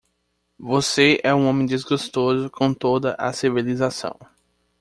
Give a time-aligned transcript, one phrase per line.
[0.57, 4.17] Você é um homem desgostoso com toda a civilização.